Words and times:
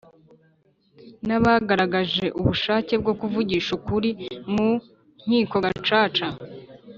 n 1.27 1.29
abagaragaje 1.37 2.25
ubushake 2.39 2.93
bwo 3.01 3.13
kuvugisha 3.19 3.69
ukuri 3.77 4.09
mu 4.53 4.69
nkiko 5.23 5.55
Gacaca 5.63 6.27